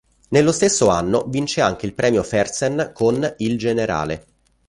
[0.29, 4.25] Nello stesso anno vince anche il Premio Fersen con "Il generale".